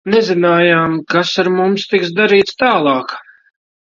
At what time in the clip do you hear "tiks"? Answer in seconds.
1.93-2.15